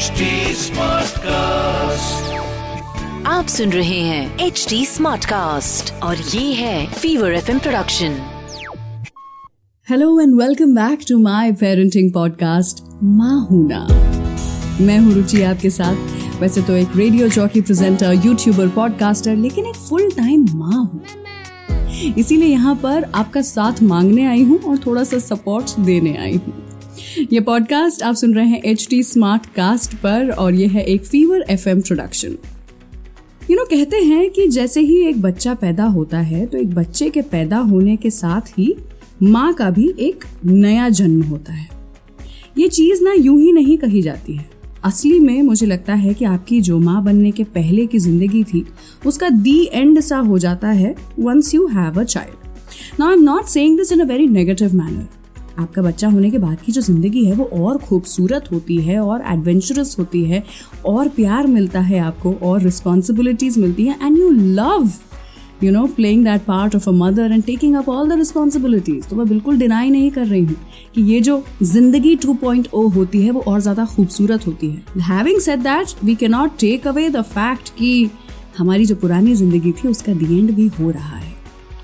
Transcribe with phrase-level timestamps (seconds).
[0.00, 0.26] HD
[0.58, 2.28] Smartcast.
[3.26, 8.16] आप सुन रहे हैं एच डी स्मार्ट कास्ट और ये है fever F production
[9.88, 13.80] hello and welcome back to my parenting podcast माँ हूना
[14.80, 19.76] मैं हूँ रुचि आपके साथ। वैसे तो एक radio jockey presenter YouTuber podcaster लेकिन एक
[19.88, 25.18] फुल टाइम माँ हूँ। इसीलिए यहाँ पर आपका साथ मांगने आई हूँ और थोड़ा सा
[25.18, 26.59] सपोर्ट देने आई हूँ।
[27.18, 31.04] ये पॉडकास्ट आप सुन रहे हैं एच टी स्मार्ट कास्ट पर और ये है एक
[31.04, 32.36] fever F M production
[33.50, 37.10] you know कहते हैं कि जैसे ही एक बच्चा पैदा होता है तो एक बच्चे
[37.10, 38.74] के पैदा होने के साथ ही
[39.22, 41.68] माँ का भी एक नया जन्म होता है.
[42.58, 44.50] ये चीज़ ना यूँ ही नहीं कही जाती है.
[44.84, 48.66] असली में मुझे लगता है कि आपकी जो माँ बनने के पहले की ज़िंदगी थी,
[49.06, 53.22] उसका दी एंड सा हो जाता है once you have a child now I am
[53.22, 55.19] not saying this in a very negative manner
[55.60, 59.22] आपका बच्चा होने के बाद की जो ज़िंदगी है वो और खूबसूरत होती है और
[59.32, 60.42] एडवेंचरस होती है
[60.86, 64.90] और प्यार मिलता है आपको और रिस्पॉन्सिबिलिटीज मिलती है and you love
[65.62, 69.16] you know playing that part of a mother and taking up all the responsibilities तो
[69.16, 70.56] मैं बिल्कुल डिनाई नहीं कर रही हूँ
[70.94, 75.60] कि ये जो ज़िंदगी 2.0 होती है वो और ज़्यादा खूबसूरत होती है। Having said
[75.60, 78.10] that we can not take away the fact कि
[78.58, 81.32] हमारी जो पुरानी ज़िंदगी थी उसका दी एंड भी हो रहा है।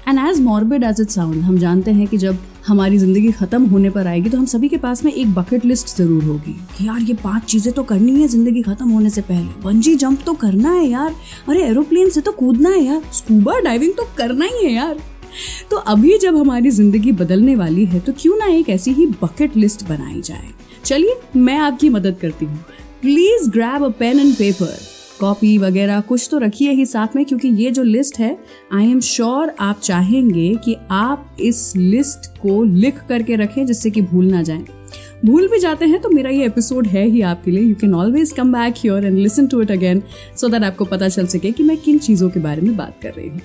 [0.09, 3.91] And as morbid as it sound हम जानते हैं कि जब हमारी ज़िंदगी खत्म होने
[3.91, 7.03] पर आएगी तो हम सभी के पास में एक बकेट लिस्ट ज़रूर होगी कि यार
[7.03, 10.73] ये पाँच चीज़ें तो करनी है ज़िंदगी खत्म होने से पहले। बंजी जंप तो करना
[10.73, 11.15] है यार।
[11.49, 14.99] अरे एरोप्लेन से तो कूदना है यार। स्कूबा डाइविंग तो करना ही है यार।
[15.71, 19.57] तो अभी जब हमारी ज़िंदगी बदलने वाली है तो क्यों ना एक ऐसी ही बकेट
[19.57, 20.51] लिस्ट बनाई जाए।
[20.85, 22.59] चलिए, मैं आपकी मदद करती हूँ।
[23.03, 24.79] Please grab a pen and paper
[25.21, 28.37] copy वगैरह, कुछ तो रखिए ही साथ में, क्योंकि ये जो लिस्ट है
[28.73, 34.01] आई एम श्योर आप चाहेंगे कि आप इस लिस्ट को लिख करके रखें, जिससे कि
[34.03, 34.65] भूल ना जाए।
[35.25, 38.33] भूल भी जाते हैं तो मेरा ये एपिसोड है ही आपके लिए। You can always
[38.33, 40.03] come back here and listen to it again
[40.37, 43.13] so that आपको पता चल सके कि मैं किन चीज़ों के बारे में बात कर
[43.13, 43.41] रही हूँ।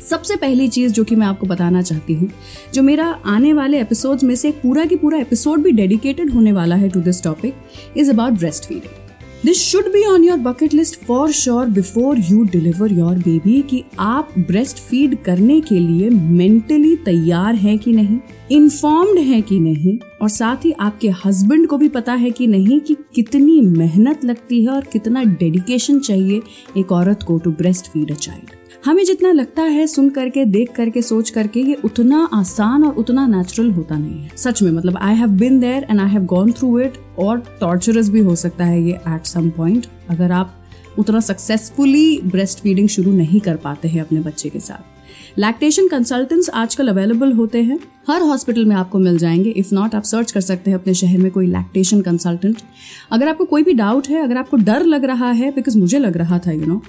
[0.00, 2.30] सबसे पहली चीज़ जो कि मैं आपको बताना चाहती हूँ,
[2.74, 6.76] जो मेरा आने वाले एपिसोड्स में से पूरा की पूरा एपिसोड भी डेडिकेटेड होने वाला
[6.76, 9.05] है to this topic is about breast feeding
[9.44, 13.82] this should be on your bucket list for sure before you deliver your baby कि
[13.98, 18.18] आप ब्रेस्ट फ़ीड करने के लिए मेंटली तैयार हैं कि नहीं
[18.50, 22.80] इन्फॉर्म्ड हैं कि नहीं, और साथ ही आपके हस्बैंड को भी पता है कि नहीं
[22.80, 26.42] कि कितनी मेहनत लगती है और कितना डेडिकेशन चाहिए
[26.76, 28.55] एक औरत को to breast feed a child
[28.86, 33.26] हमें जितना लगता है सुन करके देख करके सोच करके ये उतना आसान और उतना
[33.26, 36.52] नेचुरल होता नहीं है। सच में मतलब I have been there and I have gone
[36.52, 40.54] through it और टॉर्चरस भी हो सकता है ये एट सम पॉइंट अगर आप
[40.98, 44.84] उतना सक्सेसफुली ब्रेस्ट फीडिंग शुरू नहीं कर पाते हैं अपने बच्चे के साथ।
[45.38, 47.78] लैक्टेशन कंसल्टेंट्स आजकल अवेलेबल होते हैं।
[48.10, 51.18] हर हॉस्पिटल में आपको मिल जाएँगे। इफ़ नॉट आप सर्च कर सकते हैं अपने शहर
[51.18, 52.56] में कोई लैक्टेशन कंसल्टेंट
[53.12, 56.16] अगर आपको कोई भी डाउट है अगर आपको डर लग रहा है बिकॉज़ मुझे लग
[56.16, 56.86] रहा था यू you नो know,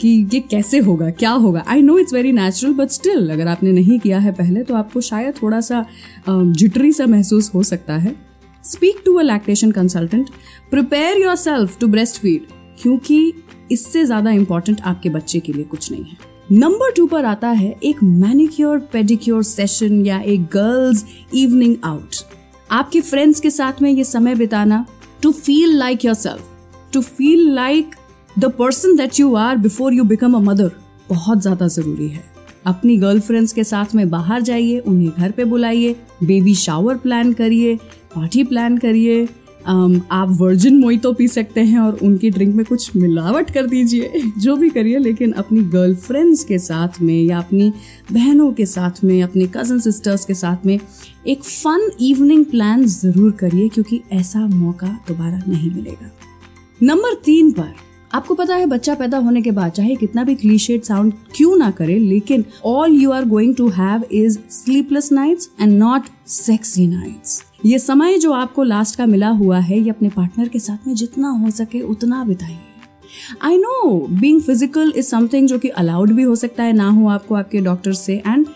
[0.00, 1.64] कि ये कैसे होगा, क्या होगा?
[1.66, 5.00] I know it's very natural but still अगर आपने नहीं किया है पहले तो आपको
[5.02, 5.84] शायद थोड़ा सा
[6.28, 8.14] जिटरी सा महसूस हो सकता है।
[8.64, 10.30] Speak to a lactation consultant
[10.70, 12.46] prepare yourself to breast feed
[12.82, 13.32] क्योंकि
[13.72, 17.74] इससे ज़्यादा इंपॉर्टेंट आपके बच्चे के लिए कुछ नहीं है। नंबर टू पर आता है
[17.84, 22.16] एक मैनिक्योर पेडिक्योर सेशन या एक गर्ल्स इवनिंग आउट
[22.70, 24.84] आपके फ्रेंड्स के साथ में ये समय बिताना
[25.22, 27.94] to feel like yourself to feel like
[28.38, 30.70] the person that you are before you become a mother
[31.08, 32.22] बहुत ज़्यादा ज़रूरी है।
[32.66, 37.76] अपनी गर्लफ्रेंड्स के साथ में बाहर जाइए उन्हें घर पे बुलाइए बेबी शावर प्लान करिए
[38.14, 42.64] पार्टी प्लान करिए um, आप वर्जिन मोई तो पी सकते हैं और उनकी ड्रिंक में
[42.66, 47.72] कुछ मिलावट कर दीजिए जो भी करिए लेकिन अपनी गर्लफ्रेंड्स के साथ में या अपनी
[48.12, 50.78] बहनों के साथ में अपने कज़न सिस्टर्स के साथ में
[51.26, 56.10] एक फन इवनिंग प्लान ज़रूर करिए क्योंकि ऐसा मौका दोबारा नहीं मिलेगा।
[56.80, 57.72] नंबर तीन पर
[58.10, 61.70] आपको पता है, बच्चा पैदा होने के बाद, चाहे कितना भी क्लीशेड साउंड क्यों ना
[61.70, 67.42] करे, लेकिन all you are going to have is sleepless nights and not sexy nights
[67.66, 70.94] ये समय जो आपको लास्ट का मिला हुआ है, ये अपने पार्टनर के साथ में
[70.94, 72.58] जितना हो सके, उतना बिताइए।
[73.42, 77.08] I know being physical is something जो कि अलाउड भी हो सकता है, ना हो
[77.08, 78.46] आपको आपके डॉक्टर से and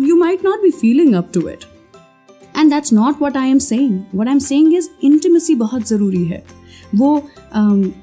[0.00, 1.64] you might not be feeling up to it
[2.58, 6.24] and that's not what I am saying what I am saying is intimacy बहुत ज़रूरी
[6.24, 6.44] है।
[6.94, 7.22] वो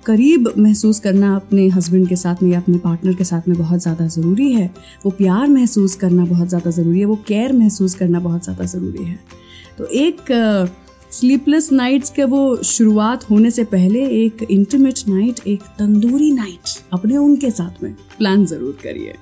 [0.06, 3.82] करीब महसूस करना अपने हस्बैंड के साथ में या अपने पार्टनर के साथ में बहुत
[3.82, 4.70] ज़्यादा ज़रूरी है।
[5.06, 9.04] वो प्यार महसूस करना बहुत ज़्यादा ज़रूरी है। वो केयर महसूस करना बहुत ज़्यादा ज़रूरी
[9.04, 9.20] है।
[9.78, 10.32] तो एक
[11.12, 17.18] स्लीपलेस नाइट्स के वो शुरुआत होने से पहले एक इंटीमेट नाइट एक तंदूरी नाइट अपने
[17.18, 19.14] उनके साथ में प्लान ज़रूर करिए।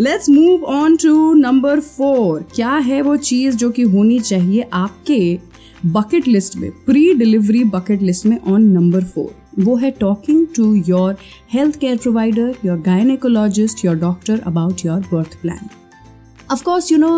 [0.00, 5.38] Let's move on to number four क्या है वो चीज़ जो कि होनी चाहिए आपके
[5.86, 10.74] बकेट लिस्ट में प्री डिलीवरी बकेट लिस्ट में ऑन नंबर फोर वो है talking to
[10.88, 11.16] your
[11.52, 15.68] health care provider your gynaecologist your doctor about your birth plan
[16.52, 17.12] of course you know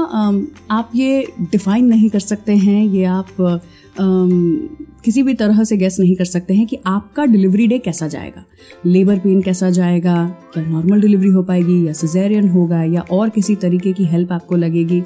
[0.71, 5.97] आप ये डिफाइन नहीं कर सकते हैं ये आप um, किसी भी तरह से गैस
[6.01, 8.45] नहीं कर सकते हैं कि आपका डिलीवरी डे कैसा जाएगा।
[8.87, 13.55] लेबर पेन कैसा जाएगा क्या नॉर्मल डिलीवरी हो पाएगी या सिजेरियन होगा या और किसी
[13.55, 15.03] तरीके की हेल्प आपको लगेगी।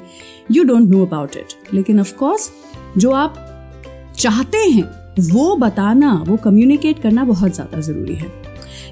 [0.51, 2.49] You don't know about it लेकिन ऑफ़ कोर्स
[2.97, 3.41] जो आप
[4.17, 4.83] चाहते हैं,
[5.21, 8.29] वो बताना, वो कम्युनिकेट करना बहुत ज़्यादा ज़रूरी है।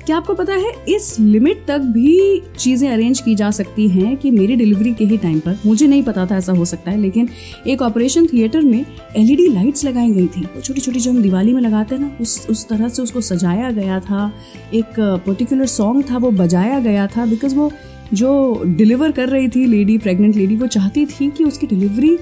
[0.06, 4.32] क्या आपको पता है, इस लिमिट तक भी चीज़ें अरेंज की जा सकती हैं कि
[4.32, 7.30] मेरी डिलीवरी के ही टाइम पर। मुझे नहीं पता था ऐसा हो सकता है, लेकिन
[7.68, 8.86] एक ऑपरेशन थिएटर में
[9.16, 12.12] एलईडी लाइट्स लगाई गई थी। वो छोटी छोटी जो हम दिवाली में लगाते हैं ना,
[12.22, 14.32] उस उस तरह से उसको सजाया गया था।
[14.74, 17.72] एक पर्टिकुलर सॉन्ग था, वो बजाया गया था बिकॉज़ वो
[18.14, 22.18] जो डिलीवर कर रही थी लेडी प्रेग्नेंट लेडी वो चाहती थी कि उसकी डिलीवरी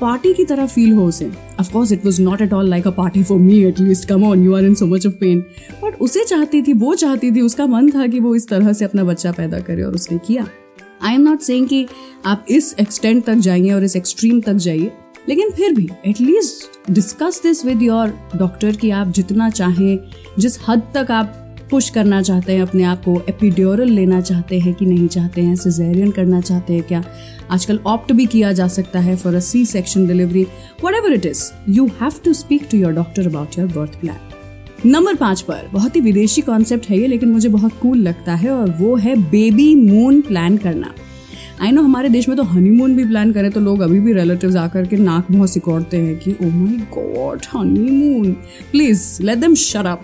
[0.00, 1.30] पार्टी की तरह फील हो उसे.
[1.60, 4.44] Of course it was not at all like a party for me at least come on
[4.44, 5.40] you are in so much of pain
[5.82, 8.84] but उसे चाहती थी, वो चाहती थी, उसका मन था कि वो इस तरह से
[8.84, 10.46] अपना बच्चा पैदा करे और उसने किया.
[11.02, 11.86] आई एम नॉट सेइंग कि
[12.26, 14.92] आप इस एक्सटेंट तक जाइए और इस एक्सट्रीम तक जाइए,
[15.28, 19.98] लेकिन फिर भी at least discuss this with your doctor कि आप जितना चाहें,
[20.38, 24.74] जिस हद तक आप पुश करना चाहते हैं, अपने आप को एपिड्योरल लेना चाहते हैं
[24.74, 27.02] कि नहीं चाहते हैं सिजेरियन करना चाहते हैं क्या?
[27.50, 30.46] आजकल ऑप्ट भी किया जा सकता है for a C section delivery
[30.94, 34.18] whatever it is you have to speak to your doctor about your birth plan
[34.86, 38.50] number पाँच पर, बहुत ही विदेशी कॉन्सेप्ट है ये, लेकिन मुझे बहुत कूल लगता है
[38.50, 40.94] और वो है बेबी मून प्लान करना।
[41.62, 44.56] आई नो हमारे देश में तो हनीमून भी प्लान करें तो लोग अभी भी रिलेटिव्स
[44.56, 48.32] आकर के नाक बहुत सिकोड़ते हैं कि ओ my god honeymoon
[48.70, 50.02] please let them shut up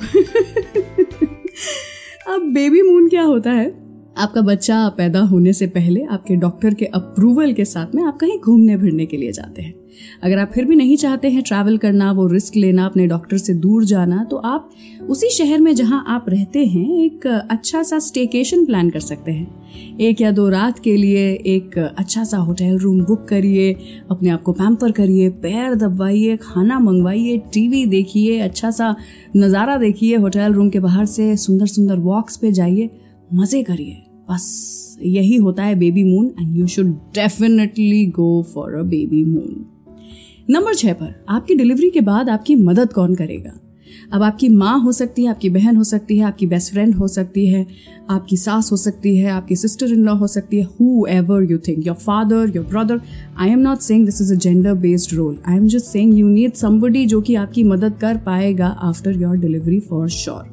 [2.29, 3.92] अब बेबी मून क्या होता है?
[4.17, 8.39] आपका बच्चा पैदा होने से पहले आपके डॉक्टर के अप्रूवल के साथ में आप कहीं
[8.39, 9.75] घूमने फिरने के लिए जाते हैं।
[10.23, 13.55] अगर आप फिर भी नहीं चाहते हैं ट्रैवल करना, वो रिस्क लेना, अपने डॉक्टर से
[13.55, 14.71] दूर जाना तो आप
[15.09, 19.99] उसी शहर में जहाँ आप रहते हैं, एक अच्छा सा स्टेकेशन प्लान कर सकते हैं।
[20.01, 23.73] एक या दो रात के लिए एक अच्छा सा होटल रूम बुक करिए,
[24.11, 28.95] अपने आप को पैम्पर करिए, पैर दबवाइए, खाना मंगवाइए टीवी देखिए अच्छा सा
[29.37, 32.91] नज़ारा देखिए होटल रूम के बाहर से सुंदर सुंदर वॉक्स पे जाइए।
[33.35, 33.97] मज़े करिए।
[34.31, 35.75] बस यही होता है
[36.05, 38.83] babymoon and you should definitely go for a
[39.25, 39.67] babymoon
[40.51, 43.59] number छह पर, आपकी डिलीवरी के बाद आपकी मदद कौन करेगा?
[44.13, 47.09] अब आपकी माँ हो सकती है, आपकी बहन हो सकती है, आपकी बेस्ट फ्रेंड हो
[47.09, 47.67] सकती है,
[48.11, 50.63] आपकी सास हो सकती है, आपकी सिस्टर इन लॉ हो सकती है
[51.07, 53.01] whoever you think your father your brother
[53.39, 56.29] I am not saying this is a gender based role I am just saying you
[56.29, 60.52] need somebody जो कि आपकी मदद कर पाएगा after your delivery for sure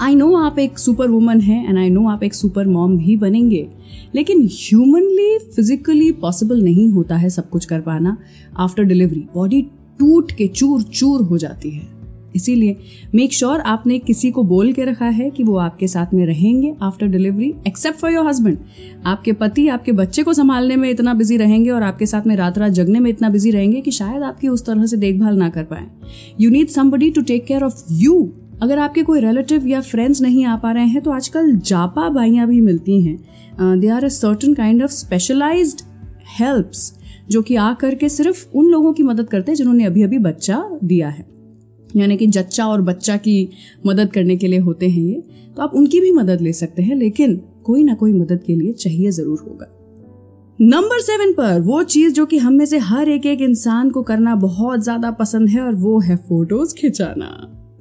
[0.00, 3.16] I know आप एक super woman है and I know आप एक सुपर मॉम भी
[3.16, 3.66] बनेंगे,
[4.14, 8.16] लेकिन ह्यूमनली फिजिकली पॉसिबल नहीं होता है सब कुछ कर पाना।
[8.58, 9.62] आफ्टर डिलीवरी बॉडी
[9.98, 11.90] टूट के चूर चूर हो जाती है।
[12.36, 12.76] इसीलिए
[13.14, 16.74] मेक श्योर आपने किसी को बोल के रखा है कि वो आपके साथ में रहेंगे
[16.82, 18.58] after delivery except for your husband
[19.06, 22.58] आपके पति, आपके बच्चे को संभालने में इतना बिज़ी रहेंगे और आपके साथ में रात
[22.58, 25.64] रात जगने में इतना बिज़ी रहेंगे कि शायद आपकी उस तरह से देखभाल ना कर
[25.64, 25.86] पाए।
[26.40, 30.44] You need somebody to take care of you अगर आपके कोई रिलेटिव या फ्रेंड्स नहीं
[30.44, 34.54] आ पा रहे हैं तो आजकल जापा बाइयाँ भी मिलती हैं। They are a certain
[34.54, 35.80] kind of specialised
[36.38, 36.92] helps
[37.30, 40.62] जो कि आ करके सिर्फ़ उन लोगों की मदद करते हैं जिन्होंने अभी अभी बच्चा
[40.84, 41.24] दिया है।
[41.90, 43.48] यानी कि जच्चा और बच्चा की
[43.86, 45.22] मदद करने के लिए होते हैं ये
[45.56, 48.72] तो आप उनकी भी मदद ले सकते हैं, लेकिन कोई ना कोई मदद के लिए
[48.74, 49.66] चाहिए ज़रूर होगा।
[50.58, 54.02] नंबर सेवन पर वो चीज़ जो कि हम में से हर एक एक इंसान को
[54.02, 57.28] करना बहुत ज़्यादा पसंद है और वो है फ़ोटोज़ खिंचाना।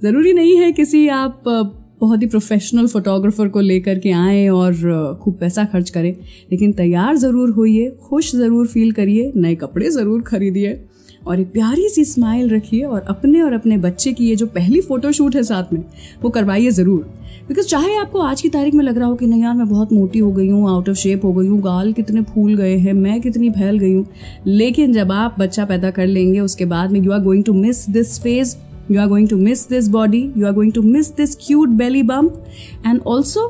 [0.01, 5.35] ज़रूरी नहीं है किसी आप बहुत ही प्रोफेशनल फोटोग्राफर को लेकर के आए और खूब
[5.39, 6.11] पैसा खर्च करें।
[6.51, 10.79] लेकिन तैयार ज़रूर होइए, खुश ज़रूर फील करिए, नए कपड़े ज़रूर खरीदिए
[11.27, 14.81] और एक प्यारी सी स्माइल रखिए और अपने और अपने बच्चे की ये जो पहली
[14.81, 15.83] फ़ोटो शूट है साथ में,
[16.23, 17.03] वो करवाइए ज़रूर।
[17.47, 19.93] बिकॉज़ चाहे आपको आज की तारीख में लग रहा हो कि नहीं यार मैं बहुत
[19.93, 22.93] मोटी हो गई हूँ आउट ऑफ़ शेप हो गई हूँ, गाल कितने फूल गए हैं,
[22.95, 24.05] मैं कितनी फैल गई हूँ,
[24.47, 27.89] लेकिन जब आप बच्चा पैदा कर लेंगे, उसके बाद में you are going to miss
[27.89, 28.55] this phase
[28.91, 30.21] you are going to miss this body.
[30.35, 32.37] You are going to miss this cute belly bump.
[32.85, 33.49] And also,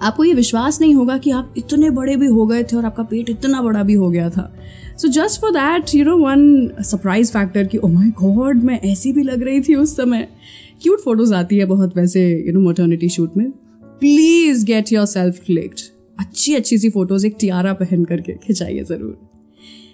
[0.00, 3.02] आपको ये विश्वास नहीं होगा कि आप इतने बड़े भी हो गए थे और आपका
[3.02, 4.54] पेट इतना बड़ा भी हो गया था।
[4.98, 9.12] So just for that you know one surprise factor कि ओ माय गॉड मैं ऐसी
[9.12, 10.28] भी लग रही थी उस समय।
[10.82, 13.50] क्यूट फ़ोटोज़ आती है बहुत वैसे यू नो मोटर्निटी शूट में।
[14.00, 15.80] Please get yourself clicked
[16.20, 19.18] अच्छी अच्छी सी फ़ोटोज़ एक टियारा पहन करके खिंचाइए ज़रूर।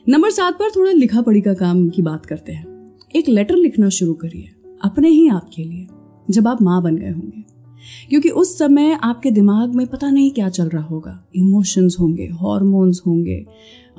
[0.08, 2.77] नंबर सात पर थोड़ा लिखा पढ़ी का काम की बात करते हैं।
[3.16, 4.48] एक लेटर लिखना शुरू करिए,
[4.84, 5.86] अपने ही आप के लिए,
[6.30, 7.44] जब आप माँ बन गए होंगे।
[8.10, 13.00] क्योंकि उस समय आपके दिमाग में पता नहीं क्या चल रहा होगा। इमोशंस होंगे हॉर्मोन्स
[13.06, 13.44] होंगे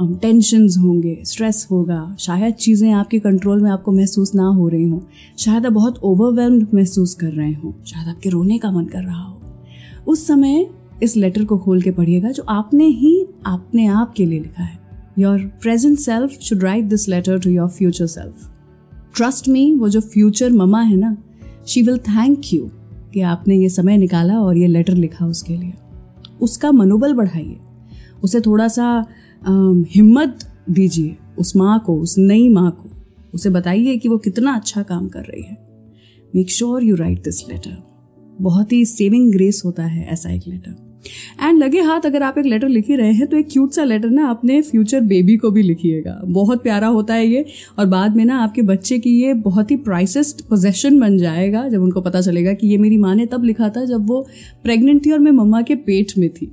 [0.01, 4.99] टेंशन होंगे स्ट्रेस होगा। शायद चीज़ें आपके कंट्रोल में आपको महसूस ना हो रही हों।
[5.37, 9.23] शायद आप बहुत ओवरवेलम्ड महसूस कर रहे हों। शायद आपके रोने का मन कर रहा
[9.23, 9.41] हो।
[10.07, 10.69] उस समय
[11.03, 14.79] इस लेटर को खोल के पढ़िएगा, जो आपने ही अपने आप के लिए लिखा है।
[15.19, 18.51] Your present self should write this letter to your future self
[19.15, 21.15] trust me वो जो फ्यूचर ममा है ना
[21.67, 22.69] शी विल थैंक यू
[23.13, 25.73] कि आपने ये समय निकाला और ये लेटर लिखा उसके लिए।
[26.41, 27.57] उसका मनोबल बढ़ाइए।
[28.23, 29.05] उसे थोड़ा सा
[29.95, 30.39] हिम्मत
[30.69, 32.89] दीजिए उस माँ को, उस नई माँ को।
[33.33, 35.57] उसे बताइए कि वो कितना अच्छा काम कर रही है।
[36.35, 37.77] Make sure you write this letter
[38.41, 40.88] बहुत ही सेविंग ग्रेस होता है ऐसा एक लेटर
[41.41, 43.83] एंड लगे हाथ, अगर आप एक लेटर लिख ही रहे हैं तो एक क्यूट सा
[43.83, 47.45] लेटर ना अपने फ्यूचर बेबी को भी लिखिएगा। बहुत प्यारा होता है ये।
[47.79, 51.81] और बाद में ना आपके बच्चे की ये बहुत ही प्राइसेस्ट पोजेशन बन जाएगा, जब
[51.81, 54.21] उनको पता चलेगा कि ये मेरी माँ ने तब लिखा था जब वो
[54.63, 56.51] प्रेग्नेंट थी और मैं मम्मा के पेट में थी।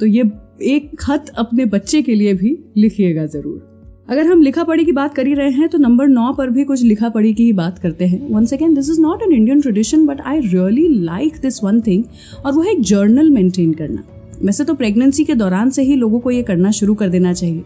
[0.00, 0.30] तो ये
[0.64, 3.69] एक खत अपने बच्चे के लिए भी लिखिएगा ज़रूर।
[4.10, 6.64] अगर हम लिखा पढ़ी की बात कर ही रहे हैं तो नंबर नौ पर भी
[6.64, 9.60] कुछ लिखा पढ़ी की ही बात करते हैं। One second this is not an Indian
[9.60, 12.04] tradition but I really like this one thing
[12.44, 14.02] और वो है जर्नल मेंटेन करना।
[14.42, 17.62] वैसे तो प्रेगनेंसी के दौरान से ही लोगों को ये करना शुरू कर देना चाहिए।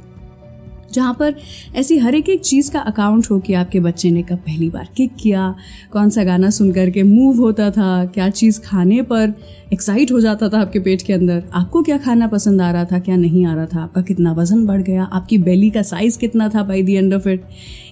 [0.94, 1.34] जहाँ पर
[1.76, 4.88] ऐसी हर एक एक चीज़ का अकाउंट हो कि आपके बच्चे ने कब पहली बार
[4.96, 5.54] किक किया,
[5.92, 9.34] कौन सा गाना सुन करके मूव होता था, क्या चीज़ खाने पर
[9.72, 12.98] एक्साइट हो जाता था आपके पेट के अंदर, आपको क्या खाना पसंद आ रहा था,
[12.98, 16.48] क्या नहीं आ रहा था, आपका कितना वज़न बढ़ गया, आपकी बेली का साइज़ कितना
[16.48, 17.44] था by the end of it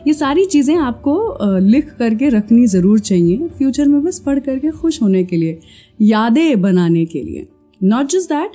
[0.07, 5.03] ये सारी चीज़ें आपको लिख करके रखनी ज़रूर चाहिए फ्यूचर में बस पढ़ करके खुश
[5.03, 5.59] होने के लिए,
[6.03, 7.47] यादें बनाने के लिए।
[7.81, 8.53] Not just that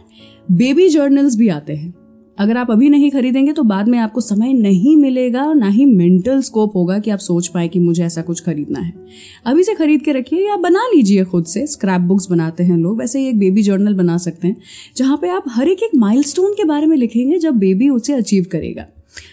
[0.52, 1.94] baby journals भी आते हैं।
[2.38, 5.86] अगर आप अभी नहीं खरीदेंगे तो बाद में आपको समय नहीं मिलेगा और ना ही
[5.86, 8.94] मेंटल स्कोप होगा कि आप सोच पाए कि मुझे ऐसा कुछ खरीदना है।
[9.46, 13.00] अभी से खरीद के रखिए या बना लीजिए खुद से। स्क्रैप बुक्स बनाते हैं लोग।
[13.00, 14.56] वैसे ही एक बेबी जर्नल बना सकते हैं,
[14.98, 18.46] जहाँ पे आप हर एक एक माइलस्टोन के बारे में लिखेंगे जब बेबी उसे अचीव
[18.52, 18.86] करेगा।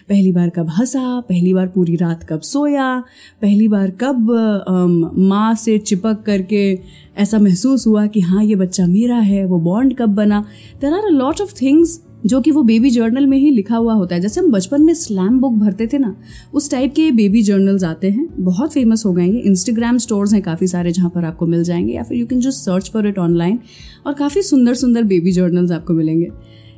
[0.08, 2.98] पहली बार कब हंसा, पहली बार पूरी रात कब सोया,
[3.42, 6.78] पहली बार कब माँ से चिपक करके
[7.18, 10.40] ऐसा महसूस हुआ कि हाँ ये बच्चा मेरा है, वो बॉन्ड कब बना।
[10.80, 13.94] There are a lot of things जो कि वो बेबी जर्नल में ही लिखा हुआ
[13.94, 16.14] होता है। जैसे हम बचपन में स्लैम बुक भरते थे ना,
[16.54, 20.66] उस टाइप के बेबी जर्नल्स आते हैं। बहुत फ़ेमस हो गए इंस्टाग्राम स्टोर्स हैं काफ़ी
[20.66, 23.58] सारे जहाँ पर आपको मिल जाएँगे, या फिर you can just search for it online
[24.06, 26.28] और काफ़ी सुंदर सुंदर बेबी जर्नल्स आपको मिलेंगे।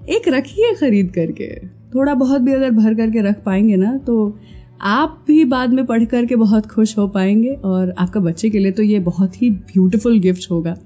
[0.09, 1.55] एक रखिए खरीद करके।
[1.95, 4.37] थोड़ा बहुत भी अगर भर करके रख पाएँगे ना तो
[4.81, 8.73] आप भी बाद में पढ़ करके बहुत खुश हो पाएँगे और आपका बच्चे के लिए
[8.73, 10.77] तो ये बहुत ही ब्यूटिफुल गिफ्ट होगा।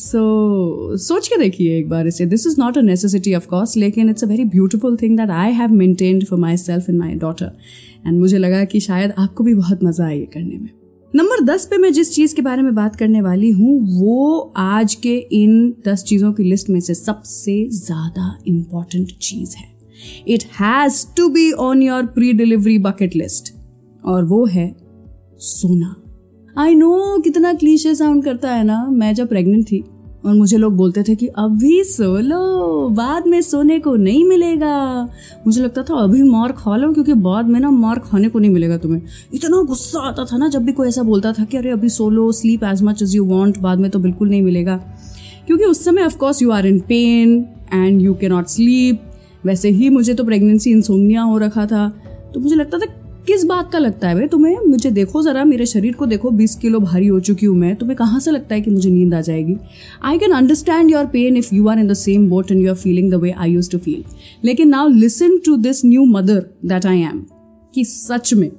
[0.00, 4.10] सो सोच के देखिए एक बार इसे। This is not a necessity of course लेकिन
[4.10, 7.50] it's a very beautiful thing that I have maintained for myself in my daughter
[8.06, 10.68] and मुझे लगा कि शायद आपको भी बहुत मज़ा आए करने में।
[11.14, 14.94] नंबर दस पे मैं जिस चीज़ के बारे में बात करने वाली हूँ, वो आज
[14.96, 19.68] के इन दस चीज़ों की लिस्ट में से सबसे ज़्यादा इंपॉर्टेंट चीज़ है।
[20.28, 23.52] It has to be on your pre delivery bucket list
[24.02, 24.70] और वो है
[25.40, 25.94] सोना।
[26.56, 29.82] आई नो कितना क्लीशे साउंड करता है ना, मैं जब प्रेग्नेंट थी
[30.24, 35.04] और मुझे लोग बोलते थे कि, अभी सो लो, बाद में सोने को नहीं मिलेगा।
[35.46, 38.50] मुझे लगता था, अभी मार खा लो क्योंकि बाद में ना मार खाने को नहीं
[38.50, 39.02] मिलेगा तुम्हें।
[39.34, 42.10] इतना गुस्सा आता था ना, जब भी कोई ऐसा बोलता था कि, अरे, अभी सो
[42.10, 44.76] लो sleep as much as you want बाद में तो बिल्कुल नहीं मिलेगा।
[45.46, 49.02] क्योंकि उस समय of course you are in pain and you can not sleep
[49.44, 51.92] वैसे ही मुझे तो प्रेगनेंसी इंसोमिया हो रखा था।
[52.34, 52.86] तो मुझे लगता था
[53.26, 54.26] किस बात का लगता है भाई?
[54.26, 57.74] तुम्हें, मुझे देखो जरा, मेरे शरीर को देखो, बीस किलो भारी हो चुकी हूँ मैं।
[57.76, 59.56] तुम्हें कहाँ से लगता है कि मुझे नींद आ जाएगी?
[60.02, 62.76] I can understand your pain if you are in the same boat and you are
[62.76, 64.04] feeling the way I use to feel
[64.44, 67.24] लेकिन now listen to this new mother that I am
[67.74, 68.50] कि सच में,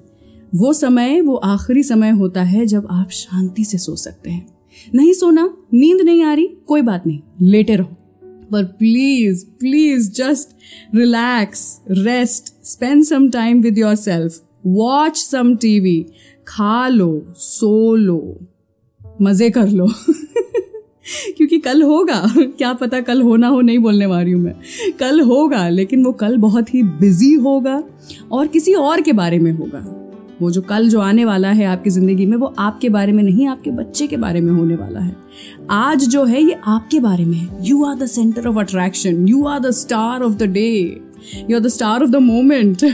[0.55, 4.45] वो समय, वो आखिरी समय होता है जब आप शांति से सो सकते हैं।
[4.95, 7.95] नहीं सोना, नींद नहीं आ रही, कोई बात नहीं, लेटे रहो।
[8.51, 10.49] पर please please just
[10.95, 16.05] relax rest spend some time with yourself watch some TV
[16.47, 18.37] खा लो, सो लो।
[19.21, 19.87] मज़े कर लो।
[21.37, 24.55] क्योंकि कल होगा। क्या पता कल होना हो, नहीं बोलने वाली हूँ मैं।
[24.99, 27.83] कल होगा, लेकिन वो कल बहुत ही बिज़ी होगा
[28.31, 29.97] और किसी और के बारे में होगा।
[30.41, 33.47] वो जो कल जो आने वाला है आपकी ज़िंदगी में, वो आपके बारे में नहीं,
[33.47, 35.15] आपके बच्चे के बारे में होने वाला है।
[35.69, 39.45] आज जो है, ये आपके बारे में है। You are the centre of attraction you
[39.45, 41.01] are the star of the day
[41.49, 42.85] you are the star of the moment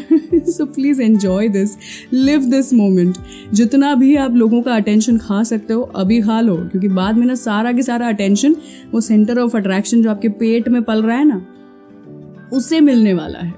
[0.49, 1.75] so please enjoy this
[2.13, 3.17] live this moment
[3.53, 7.25] जितना भी आप लोगों का अटेंशन खा सकते हो, अभी खा लो। क्योंकि बाद में
[7.27, 8.55] ना सारा के सारा अटेंशन
[8.91, 11.45] वो सेंटर ऑफ़ अट्रैक्शन जो आपके पेट में पल रहा है ना
[12.53, 13.53] उससे मिलने वाला है।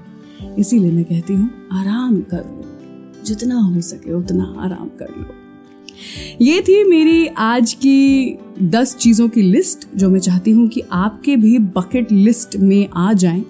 [0.58, 2.66] इसीलिए मैं कहती हूँ, आराम कर लो।
[3.26, 5.34] जितना हो सके उतना आराम कर लो।
[6.40, 11.36] ये थी मेरी आज की दस चीज़ों की लिस्ट जो मैं चाहती हूँ कि आपके
[11.36, 13.44] भी बकेट लिस्ट में आ जाएँ।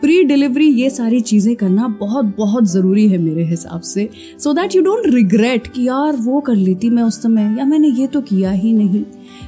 [0.00, 4.74] प्री डिलीवरी ये सारी चीज़ें करना बहुत बहुत ज़रूरी है मेरे हिसाब से। So that
[4.76, 8.20] you don't regret कि यार वो कर लेती मैं उस समय, या मैंने ये तो
[8.20, 9.04] किया ही नहीं।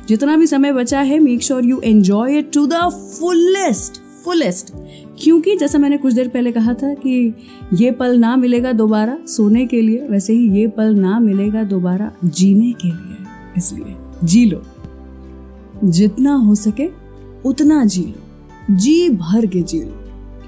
[0.08, 4.72] जितना भी समय बचा है make sure you enjoy it to the fullest fullest
[5.20, 7.34] क्योंकि जैसा मैंने कुछ देर पहले कहा था कि
[7.74, 12.12] ये पल ना मिलेगा दोबारा सोने के लिए, वैसे ही ये पल ना मिलेगा दोबारा
[12.24, 13.16] जीने के लिए।
[13.56, 14.62] इसलिए जी लो।
[15.84, 16.88] जितना हो सके,
[17.44, 20.01] उतना जी लो। जी भर के जी लो।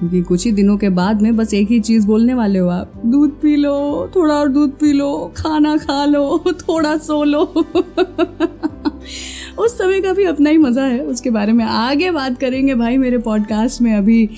[0.04, 2.92] क्योंकि कुछ ही दिनों के बाद में बस एक ही चीज़ बोलने वाले हो आप।
[3.06, 7.44] दूध पी लो, थोड़ा और दूध पी लो, खाना खा लो, थोड़ा सो लो।
[9.58, 12.96] उस समय का भी अपना ही मज़ा है। उसके बारे में आगे बात करेंगे भाई
[12.96, 14.30] मेरे पॉडकास्ट में। अभी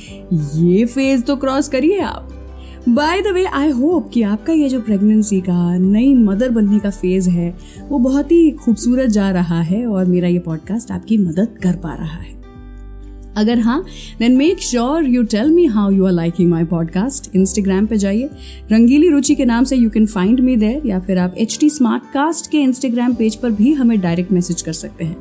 [0.55, 2.29] ये फ़ेज़ तो क्रॉस करिए आप।
[2.89, 6.91] By the way I hope कि आपका ये जो प्रेगनेंसी का नई मदर बनने का
[6.91, 7.59] फ़ेज़ है,
[7.89, 11.95] वो बहुत ही खूबसूरत जा रहा है और मेरा ये पॉडकास्ट आपकी मदद कर पा
[11.95, 12.36] रहा है।
[13.37, 13.85] अगर हाँ
[14.19, 18.29] then make sure you tell me how you are liking my podcast Instagram पे जाइए।
[18.73, 21.69] रंगीली रुचि के नाम से you can find me there या फिर आप एच टी
[22.15, 25.17] कास्ट के इंस्टाग्राम पेज पर भी हमें डायरेक्ट मैसेज कर सकते हैं।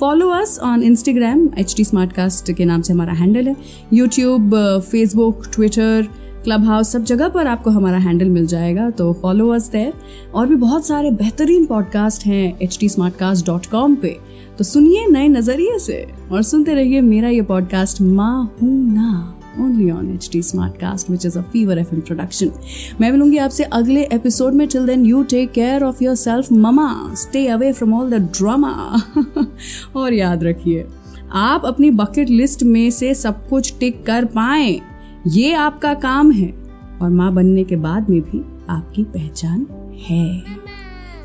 [0.00, 3.56] Follow us on Instagram H T cast के नाम से हमारा हैंडल है।
[3.92, 4.56] YouTube
[4.90, 6.08] Facebook Twitter
[6.44, 9.92] Clubhouse सब जगह पर आपको हमारा हैंडल मिल जाएगा तो फॉलो अस देर
[10.34, 12.88] और भी बहुत सारे बेहतरीन पॉडकास्ट हैं एच टी
[13.78, 14.29] पे।
[14.60, 15.94] तो सुनिए नए नज़रिए से
[16.32, 21.10] और सुनते रहिए मेरा ये पॉडकास्ट माँ हूँ ना only on H T smart cast
[21.10, 22.50] which is a fever F introduction
[23.00, 24.66] मैं मिलूँगी आपसे अगले एपिसोड में.
[24.68, 28.72] Till then you take care of yourself mama stay away from all the drama
[29.96, 30.84] और याद रखिए,
[31.32, 34.80] आप अपनी बकेट लिस्ट में से सब कुछ टिक कर पाए.
[35.26, 36.52] ये आपका काम है.
[37.02, 39.66] और माँ बनने के बाद में भी आपकी पहचान
[40.08, 40.42] है.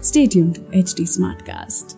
[0.03, 1.97] Stay tuned H T smart cast